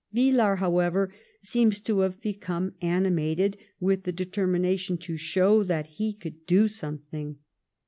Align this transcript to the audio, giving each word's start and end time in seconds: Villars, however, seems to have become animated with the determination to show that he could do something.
Villars, 0.13 0.57
however, 0.57 1.13
seems 1.43 1.79
to 1.81 1.99
have 1.99 2.19
become 2.21 2.73
animated 2.81 3.55
with 3.79 4.01
the 4.01 4.11
determination 4.11 4.97
to 4.97 5.15
show 5.15 5.61
that 5.61 5.85
he 5.85 6.11
could 6.11 6.47
do 6.47 6.67
something. 6.67 7.37